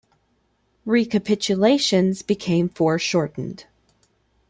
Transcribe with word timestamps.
Recapitulations 0.83 2.23
became 2.23 2.69
foreshortened. 2.69 3.65